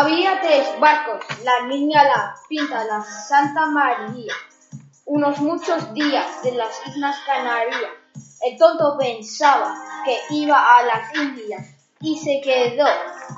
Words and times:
Había 0.00 0.40
tres 0.40 0.78
barcos, 0.78 1.26
la 1.42 1.66
Niña, 1.66 2.04
la 2.04 2.36
Pinta, 2.48 2.84
la 2.84 3.02
Santa 3.02 3.66
María, 3.66 4.32
unos 5.06 5.40
muchos 5.40 5.92
días 5.92 6.40
de 6.44 6.52
las 6.52 6.86
Islas 6.86 7.16
Canarias. 7.26 7.90
El 8.42 8.56
tonto 8.56 8.96
pensaba 8.96 9.74
que 10.04 10.16
iba 10.36 10.56
a 10.56 10.84
las 10.84 11.12
Indias 11.16 11.74
y 12.00 12.16
se 12.16 12.40
quedó 12.40 12.86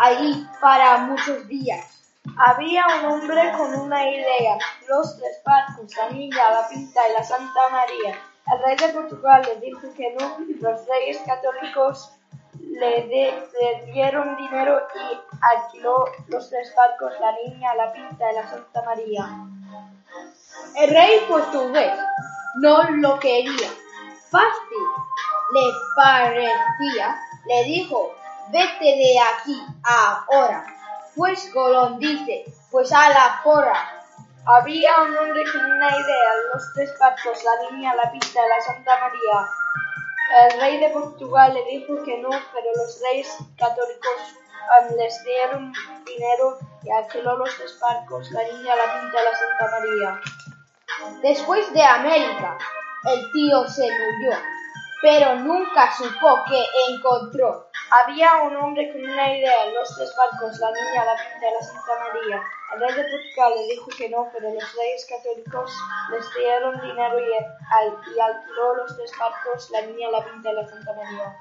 allí 0.00 0.48
para 0.60 0.98
muchos 0.98 1.46
días. 1.46 2.02
Había 2.36 2.84
un 3.02 3.04
hombre 3.12 3.52
con 3.56 3.72
una 3.78 4.10
idea, 4.10 4.58
los 4.88 5.16
tres 5.16 5.40
barcos, 5.44 5.96
la 5.96 6.10
Niña, 6.10 6.50
la 6.50 6.68
Pinta 6.68 7.00
y 7.08 7.12
la 7.12 7.22
Santa 7.22 7.68
María. 7.70 8.18
El 8.52 8.62
rey 8.64 8.76
de 8.76 8.94
Portugal 8.94 9.42
le 9.46 9.64
dijo 9.64 9.94
que 9.96 10.12
no, 10.18 10.38
los 10.60 10.86
reyes 10.88 11.18
católicos 11.24 12.17
le, 12.78 13.90
dieron 13.92 14.36
dinero 14.36 14.80
y 14.94 15.20
alquiló 15.40 16.04
los 16.28 16.48
tres 16.48 16.72
barcos, 16.76 17.12
la 17.20 17.32
niña, 17.44 17.74
la 17.74 17.92
pinta 17.92 18.30
y 18.30 18.34
la 18.34 18.48
Santa 18.48 18.82
María. 18.82 19.28
El 20.76 20.90
rey 20.90 21.20
portugués 21.28 21.98
no 22.56 22.82
lo 22.90 23.18
quería. 23.18 23.68
Fácil 24.30 24.84
le 25.52 25.60
parecía. 25.96 27.18
Le 27.46 27.64
dijo, 27.64 28.14
vete 28.50 28.84
de 28.84 29.18
aquí 29.20 29.62
ahora. 29.84 30.64
Pues 31.16 31.50
Colón 31.52 31.98
dice, 31.98 32.44
pues 32.70 32.92
a 32.92 33.08
la 33.08 33.40
porra. 33.42 33.94
Había 34.46 35.02
un 35.02 35.16
hombre 35.16 35.42
con 35.52 35.64
una 35.64 35.88
idea, 35.88 36.30
los 36.54 36.72
tres 36.74 36.90
barcos, 36.98 37.38
la 37.44 37.70
niña, 37.70 37.94
la 37.94 38.10
pinta 38.10 38.28
y 38.28 38.48
la 38.48 38.60
Santa 38.64 38.98
María. 38.98 39.48
El 40.30 40.60
rey 40.60 40.78
de 40.78 40.90
Portugal 40.90 41.54
le 41.54 41.64
dijo 41.64 42.02
que 42.04 42.18
no, 42.18 42.28
pero 42.28 42.66
los 42.76 43.00
reyes 43.02 43.34
católicos 43.56 44.36
um, 44.78 44.96
les 44.96 45.24
dieron 45.24 45.72
dinero 46.04 46.58
y 46.82 46.90
alquiló 46.90 47.36
los 47.38 47.56
tres 47.56 47.78
barcos, 47.80 48.30
la 48.32 48.42
niña, 48.42 48.76
la 48.76 49.00
pinta 49.00 49.22
la 49.22 49.34
Santa 49.34 49.78
María. 49.78 50.20
Después 51.22 51.72
de 51.72 51.82
América, 51.82 52.58
el 53.04 53.32
tío 53.32 53.66
se 53.68 53.82
murió, 53.90 54.38
pero 55.00 55.36
nunca 55.36 55.90
supo 55.96 56.44
que 56.46 56.62
encontró. 56.92 57.70
Había 57.90 58.42
un 58.42 58.54
hombre 58.56 58.92
con 58.92 59.02
una 59.02 59.34
idea, 59.34 59.66
los 59.72 59.96
tres 59.96 60.14
barcos, 60.16 60.58
la 60.58 60.70
niña, 60.72 61.04
la 61.06 61.16
pinta 61.16 61.46
la 61.50 61.62
Santa 61.66 61.92
María. 61.98 62.42
El 62.74 62.80
rey 62.80 62.94
de 62.94 63.04
Portugal 63.10 63.52
le 63.56 63.74
dijo 63.74 63.88
que 63.96 64.10
no, 64.10 64.28
pero 64.30 64.52
los 64.52 64.76
reyes 64.76 65.06
católicos 65.08 65.72
les 66.10 66.34
dieron 66.34 66.78
dinero 66.82 67.18
y, 67.18 67.24
y 67.24 68.20
alquiló 68.20 68.74
los 68.76 68.94
tres 68.94 69.10
barcos, 69.18 69.70
la 69.70 69.80
niña, 69.82 70.10
la 70.10 70.22
pinta 70.22 70.52
y 70.52 70.54
la 70.54 70.68
Santa 70.68 70.92
María. 70.92 71.34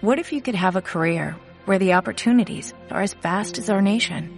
What 0.00 0.18
if 0.18 0.32
you 0.32 0.40
could 0.40 0.54
have 0.54 0.76
a 0.76 0.82
career 0.82 1.36
where 1.66 1.78
the 1.78 1.94
opportunities 1.94 2.72
are 2.90 3.02
as 3.02 3.14
vast 3.14 3.58
as 3.58 3.68
our 3.68 3.82
nation, 3.82 4.37